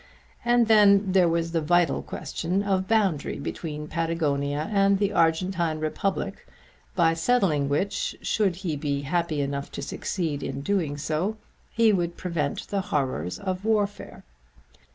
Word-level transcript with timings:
And 0.43 0.65
then 0.65 1.11
there 1.11 1.29
was 1.29 1.51
the 1.51 1.61
vital 1.61 2.01
question 2.01 2.63
of 2.63 2.87
boundary 2.87 3.37
between 3.37 3.87
Patagonia 3.87 4.67
and 4.73 4.97
the 4.97 5.13
Argentine 5.13 5.77
Republic 5.79 6.47
by 6.95 7.13
settling 7.13 7.69
which, 7.69 8.15
should 8.19 8.55
he 8.65 8.75
be 8.75 9.03
happy 9.03 9.41
enough 9.41 9.71
to 9.73 9.81
succeed 9.83 10.41
in 10.41 10.61
doing 10.61 10.97
so, 10.97 11.37
he 11.69 11.93
would 11.93 12.17
prevent 12.17 12.69
the 12.69 12.81
horrors 12.81 13.37
of 13.37 13.63
warfare. 13.63 14.23